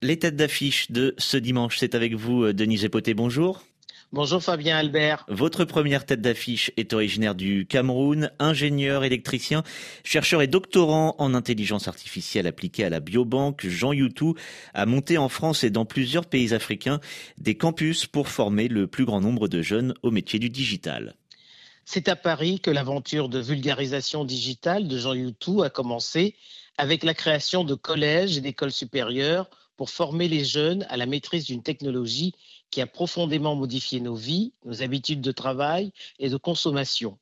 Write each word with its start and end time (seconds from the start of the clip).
Les 0.00 0.16
têtes 0.16 0.36
d'affiche 0.36 0.92
de 0.92 1.16
ce 1.18 1.36
dimanche, 1.36 1.78
c'est 1.78 1.96
avec 1.96 2.14
vous, 2.14 2.44
euh, 2.44 2.54
Denis 2.54 2.84
Epoté. 2.84 3.14
Bonjour. 3.14 3.64
Bonjour 4.12 4.40
Fabien 4.40 4.76
Albert. 4.78 5.24
Votre 5.26 5.64
première 5.64 6.06
tête 6.06 6.20
d'affiche 6.20 6.70
est 6.76 6.92
originaire 6.92 7.34
du 7.34 7.66
Cameroun, 7.66 8.30
ingénieur 8.38 9.02
électricien, 9.02 9.64
chercheur 10.04 10.40
et 10.40 10.46
doctorant 10.46 11.16
en 11.18 11.34
intelligence 11.34 11.88
artificielle 11.88 12.46
appliquée 12.46 12.84
à 12.84 12.90
la 12.90 13.00
biobanque. 13.00 13.66
Jean 13.66 13.92
Youtou 13.92 14.36
a 14.72 14.86
monté 14.86 15.18
en 15.18 15.28
France 15.28 15.64
et 15.64 15.70
dans 15.70 15.84
plusieurs 15.84 16.26
pays 16.26 16.54
africains 16.54 17.00
des 17.36 17.56
campus 17.56 18.06
pour 18.06 18.28
former 18.28 18.68
le 18.68 18.86
plus 18.86 19.04
grand 19.04 19.20
nombre 19.20 19.48
de 19.48 19.62
jeunes 19.62 19.94
au 20.04 20.12
métier 20.12 20.38
du 20.38 20.48
digital. 20.48 21.16
C'est 21.84 22.08
à 22.08 22.14
Paris 22.14 22.60
que 22.60 22.70
l'aventure 22.70 23.28
de 23.28 23.40
vulgarisation 23.40 24.24
digitale 24.24 24.86
de 24.86 24.96
Jean 24.96 25.14
Youtou 25.14 25.64
a 25.64 25.70
commencé 25.70 26.36
avec 26.76 27.02
la 27.02 27.14
création 27.14 27.64
de 27.64 27.74
collèges 27.74 28.38
et 28.38 28.40
d'écoles 28.40 28.70
supérieures 28.70 29.50
pour 29.78 29.88
former 29.90 30.28
les 30.28 30.44
jeunes 30.44 30.84
à 30.90 30.98
la 30.98 31.06
maîtrise 31.06 31.46
d'une 31.46 31.62
technologie 31.62 32.34
qui 32.70 32.82
a 32.82 32.86
profondément 32.86 33.54
modifié 33.54 34.00
nos 34.00 34.16
vies, 34.16 34.52
nos 34.64 34.82
habitudes 34.82 35.22
de 35.22 35.32
travail 35.32 35.92
et 36.18 36.28
de 36.28 36.36
consommation. 36.36 37.16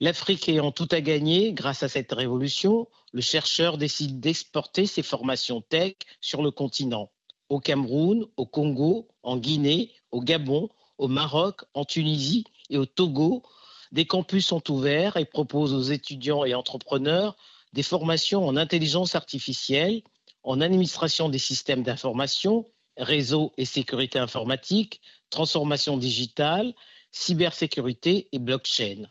L'Afrique 0.00 0.48
ayant 0.48 0.72
tout 0.72 0.88
à 0.90 1.00
gagner 1.00 1.52
grâce 1.52 1.84
à 1.84 1.88
cette 1.88 2.12
révolution, 2.12 2.88
le 3.12 3.22
chercheur 3.22 3.78
décide 3.78 4.20
d'exporter 4.20 4.84
ses 4.84 5.02
formations 5.02 5.62
tech 5.62 5.94
sur 6.20 6.42
le 6.42 6.50
continent, 6.50 7.08
au 7.48 7.60
Cameroun, 7.60 8.26
au 8.36 8.46
Congo, 8.46 9.08
en 9.22 9.36
Guinée, 9.36 9.92
au 10.10 10.20
Gabon, 10.20 10.68
au 10.98 11.06
Maroc, 11.06 11.62
en 11.72 11.84
Tunisie 11.84 12.44
et 12.68 12.78
au 12.78 12.84
Togo. 12.84 13.44
Des 13.92 14.06
campus 14.06 14.44
sont 14.44 14.70
ouverts 14.72 15.16
et 15.16 15.24
proposent 15.24 15.72
aux 15.72 15.92
étudiants 15.92 16.44
et 16.44 16.54
entrepreneurs 16.54 17.36
des 17.72 17.84
formations 17.84 18.44
en 18.44 18.56
intelligence 18.56 19.14
artificielle, 19.14 20.02
en 20.46 20.60
administration 20.60 21.28
des 21.28 21.38
systèmes 21.38 21.82
d'information, 21.82 22.66
réseau 22.96 23.52
et 23.58 23.64
sécurité 23.64 24.18
informatique, 24.20 25.00
transformation 25.28 25.96
digitale, 25.98 26.72
cybersécurité 27.10 28.28
et 28.30 28.38
blockchain. 28.38 29.06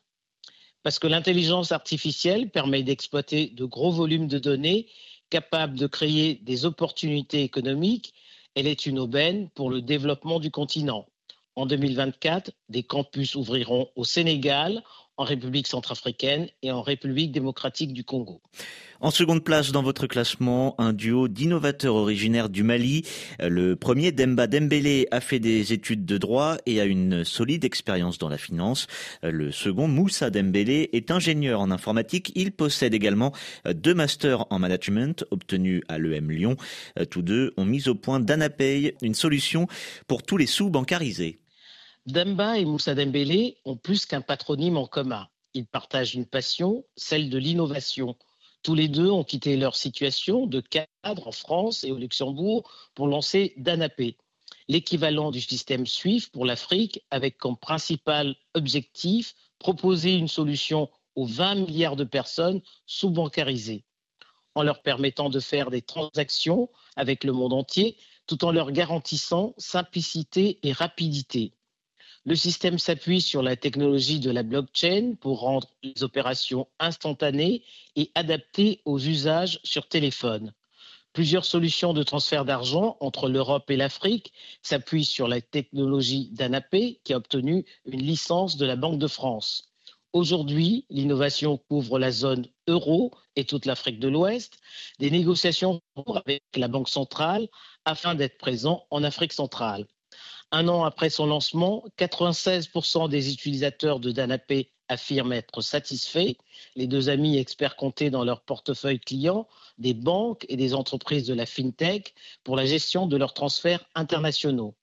Parce 0.82 0.98
que 0.98 1.08
l'intelligence 1.08 1.72
artificielle 1.74 2.50
permet 2.50 2.84
d'exploiter 2.84 3.48
de 3.48 3.66
gros 3.66 3.92
volumes 3.92 4.28
de 4.28 4.40
données 4.40 4.88
capables 5.30 5.78
de 5.78 5.88
créer 5.88 6.36
des 6.36 6.66
opportunités 6.66 7.44
économiques, 7.44 8.14
elle 8.56 8.68
est 8.68 8.86
une 8.86 9.00
aubaine 9.00 9.50
pour 9.50 9.70
le 9.70 9.82
développement 9.82 10.40
du 10.40 10.52
continent. 10.52 11.06
En 11.56 11.66
2024, 11.66 12.52
des 12.70 12.84
campus 12.84 13.36
ouvriront 13.36 13.90
au 13.98 14.06
Sénégal, 14.06 14.84
en 15.18 15.24
République 15.24 15.68
centrafricaine 15.68 16.48
et 16.62 16.72
en 16.72 16.82
République 16.82 17.32
démocratique 17.32 17.94
du 17.94 18.04
Congo. 18.04 18.42
En 19.02 19.12
seconde 19.12 19.44
place 19.44 19.72
dans 19.72 19.84
votre 19.84 20.08
classement, 20.08 20.74
un 20.80 20.94
duo 20.94 21.28
d'innovateurs 21.28 21.96
originaires 21.96 22.50
du 22.50 22.64
Mali. 22.64 23.04
Le 23.40 23.76
premier, 23.76 24.12
Demba 24.12 24.48
Dembélé, 24.48 25.08
a 25.12 25.20
fait 25.20 25.40
des 25.40 25.74
études 25.74 26.06
de 26.06 26.18
droit 26.18 26.58
et 26.66 26.80
a 26.80 26.86
une 26.86 27.26
solide 27.26 27.66
expérience 27.66 28.18
dans 28.18 28.30
la 28.30 28.38
finance. 28.38 28.88
Le 29.22 29.52
second, 29.52 29.88
Moussa 29.88 30.30
Dembélé, 30.30 30.90
est 30.94 31.12
ingénieur 31.12 31.60
en 31.60 31.72
informatique. 31.72 32.32
Il 32.36 32.52
possède 32.52 32.94
également 32.94 33.34
deux 33.70 33.94
masters 33.94 34.46
en 34.50 34.60
management 34.60 35.26
obtenus 35.30 35.82
à 35.90 35.98
l'EM 35.98 36.32
Lyon. 36.32 36.56
Tous 37.12 37.22
deux 37.22 37.54
ont 37.58 37.66
mis 37.66 37.90
au 37.90 37.96
point 37.96 38.20
Danapay, 38.20 38.96
une 39.02 39.14
solution 39.14 39.68
pour 40.08 40.24
tous 40.24 40.38
les 40.38 40.48
sous 40.48 40.70
bancarisés. 40.70 41.40
Demba 42.08 42.60
et 42.60 42.66
Moussa 42.66 42.94
Dembélé 42.94 43.58
ont 43.66 43.78
plus 43.78 44.06
qu'un 44.06 44.22
patronyme 44.22 44.78
en 44.78 44.86
commun. 44.86 45.28
Ils 45.56 45.66
partagent 45.66 46.14
une 46.14 46.28
passion, 46.28 46.86
celle 46.96 47.32
de 47.32 47.40
l'innovation. 47.40 48.16
Tous 48.62 48.76
les 48.76 48.88
deux 48.88 49.10
ont 49.10 49.24
quitté 49.24 49.58
leur 49.58 49.76
situation 49.76 50.46
de 50.46 50.62
cadre 50.62 51.28
en 51.28 51.32
France 51.32 51.84
et 51.84 51.92
au 51.92 51.98
Luxembourg 51.98 52.72
pour 52.94 53.08
lancer 53.08 53.56
Danapé, 53.58 54.18
l'équivalent 54.68 55.32
du 55.32 55.42
système 55.42 55.88
SWIFT 55.88 56.32
pour 56.32 56.46
l'Afrique, 56.46 57.04
avec 57.10 57.40
comme 57.40 57.58
principal 57.58 58.36
objectif 58.54 59.34
proposer 59.58 60.14
une 60.14 60.28
solution 60.28 60.92
aux 61.16 61.26
20 61.26 61.56
milliards 61.56 61.96
de 61.96 62.04
personnes 62.04 62.62
sous-bancarisées, 62.86 63.84
en 64.54 64.62
leur 64.62 64.84
permettant 64.84 65.30
de 65.30 65.40
faire 65.40 65.72
des 65.72 65.82
transactions 65.82 66.70
avec 66.96 67.24
le 67.24 67.32
monde 67.32 67.54
entier, 67.54 67.98
tout 68.28 68.46
en 68.46 68.52
leur 68.52 68.72
garantissant 68.72 69.56
simplicité 69.58 70.60
et 70.62 70.72
rapidité. 70.72 71.54
Le 72.28 72.36
système 72.36 72.80
s'appuie 72.80 73.22
sur 73.22 73.44
la 73.44 73.56
technologie 73.56 74.20
de 74.20 74.32
la 74.32 74.42
blockchain 74.42 75.14
pour 75.22 75.42
rendre 75.42 75.68
les 75.84 76.02
opérations 76.02 76.68
instantanées 76.80 77.62
et 77.96 78.12
adaptées 78.16 78.82
aux 78.84 78.98
usages 78.98 79.60
sur 79.64 79.88
téléphone. 79.88 80.52
Plusieurs 81.14 81.46
solutions 81.46 81.94
de 81.94 82.02
transfert 82.02 82.44
d'argent 82.44 82.98
entre 83.00 83.30
l'Europe 83.30 83.70
et 83.70 83.78
l'Afrique 83.78 84.34
s'appuient 84.64 85.06
sur 85.06 85.28
la 85.28 85.40
technologie 85.40 86.30
d'ANAP 86.32 86.76
qui 87.04 87.14
a 87.14 87.18
obtenu 87.18 87.64
une 87.86 88.02
licence 88.02 88.58
de 88.58 88.66
la 88.66 88.76
Banque 88.76 88.98
de 88.98 89.08
France. 89.08 89.70
Aujourd'hui, 90.12 90.88
l'innovation 90.90 91.58
couvre 91.70 92.00
la 92.00 92.10
zone 92.10 92.48
euro 92.68 93.12
et 93.36 93.46
toute 93.46 93.68
l'Afrique 93.68 94.00
de 94.00 94.08
l'Ouest. 94.08 94.58
Des 94.98 95.12
négociations 95.12 95.80
avec 96.16 96.42
la 96.56 96.70
Banque 96.70 96.90
centrale 96.90 97.48
afin 97.86 98.16
d'être 98.16 98.40
présent 98.40 98.88
en 98.90 99.04
Afrique 99.04 99.34
centrale. 99.34 99.86
Un 100.58 100.70
an 100.70 100.86
après 100.86 101.10
son 101.10 101.26
lancement, 101.26 101.84
96% 102.00 103.10
des 103.10 103.34
utilisateurs 103.34 104.00
de 104.00 104.10
Danapé 104.10 104.72
affirment 104.88 105.34
être 105.34 105.60
satisfaits. 105.60 106.36
Les 106.78 106.88
deux 106.88 107.10
amis 107.10 107.38
experts 107.38 107.76
comptaient 107.76 108.10
dans 108.10 108.24
leur 108.24 108.40
portefeuille 108.40 109.02
client 109.02 109.50
des 109.80 109.94
banques 109.94 110.46
et 110.48 110.56
des 110.56 110.74
entreprises 110.74 111.28
de 111.28 111.34
la 111.34 111.46
FinTech 111.46 112.14
pour 112.46 112.56
la 112.56 112.66
gestion 112.66 113.06
de 113.06 113.18
leurs 113.18 113.34
transferts 113.34 113.84
internationaux. 113.96 114.76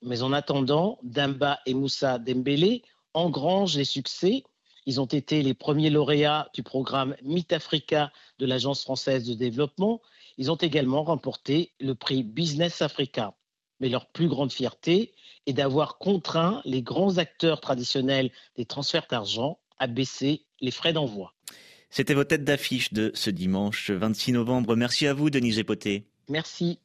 Mais 0.00 0.22
en 0.22 0.32
attendant, 0.32 0.98
Damba 1.02 1.60
et 1.66 1.74
Moussa 1.74 2.18
Dembélé 2.18 2.82
engrangent 3.12 3.76
les 3.76 3.84
succès. 3.84 4.44
Ils 4.86 4.98
ont 4.98 5.04
été 5.04 5.42
les 5.42 5.52
premiers 5.52 5.90
lauréats 5.90 6.48
du 6.54 6.62
programme 6.62 7.16
Meet 7.22 7.52
Africa 7.52 8.10
de 8.38 8.46
l'Agence 8.46 8.80
française 8.80 9.26
de 9.26 9.34
développement. 9.34 10.00
Ils 10.38 10.50
ont 10.50 10.56
également 10.56 11.04
remporté 11.04 11.74
le 11.80 11.94
prix 11.94 12.22
Business 12.22 12.80
Africa 12.80 13.34
mais 13.82 13.88
leur 13.88 14.06
plus 14.06 14.28
grande 14.28 14.52
fierté 14.52 15.12
est 15.46 15.52
d'avoir 15.52 15.98
contraint 15.98 16.62
les 16.64 16.82
grands 16.82 17.18
acteurs 17.18 17.60
traditionnels 17.60 18.30
des 18.56 18.64
transferts 18.64 19.08
d'argent 19.10 19.58
à 19.78 19.88
baisser 19.88 20.46
les 20.60 20.70
frais 20.70 20.92
d'envoi. 20.92 21.34
C'était 21.90 22.14
vos 22.14 22.24
têtes 22.24 22.44
d'affiche 22.44 22.92
de 22.94 23.10
ce 23.14 23.28
dimanche 23.28 23.90
26 23.90 24.32
novembre. 24.32 24.76
Merci 24.76 25.06
à 25.06 25.12
vous, 25.12 25.28
Denise 25.28 25.58
Epoté. 25.58 26.06
Merci. 26.28 26.78